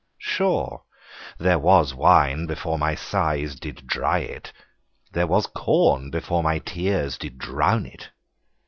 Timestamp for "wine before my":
1.93-2.95